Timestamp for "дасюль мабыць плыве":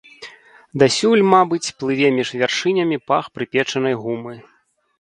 0.83-2.09